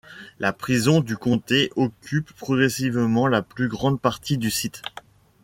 [0.39, 4.81] La prison du comté occupe progressivement la plus grande partie du site.